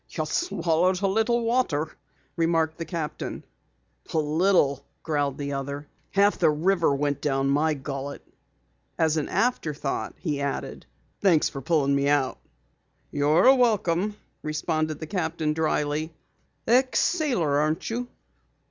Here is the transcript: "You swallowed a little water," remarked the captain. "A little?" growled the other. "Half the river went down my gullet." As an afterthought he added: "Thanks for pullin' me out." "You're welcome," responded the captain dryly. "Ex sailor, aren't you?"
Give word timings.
"You 0.09 0.25
swallowed 0.25 1.03
a 1.03 1.07
little 1.07 1.43
water," 1.45 1.89
remarked 2.35 2.79
the 2.79 2.85
captain. 2.85 3.43
"A 4.11 4.17
little?" 4.17 4.83
growled 5.03 5.37
the 5.37 5.53
other. 5.53 5.87
"Half 6.09 6.39
the 6.39 6.49
river 6.49 6.95
went 6.95 7.21
down 7.21 7.51
my 7.51 7.75
gullet." 7.75 8.27
As 8.97 9.17
an 9.17 9.29
afterthought 9.29 10.15
he 10.17 10.41
added: 10.41 10.87
"Thanks 11.21 11.49
for 11.49 11.61
pullin' 11.61 11.93
me 11.93 12.09
out." 12.09 12.39
"You're 13.11 13.53
welcome," 13.53 14.15
responded 14.41 14.99
the 14.99 15.05
captain 15.05 15.53
dryly. 15.53 16.11
"Ex 16.65 16.97
sailor, 16.99 17.59
aren't 17.59 17.87
you?" 17.87 18.07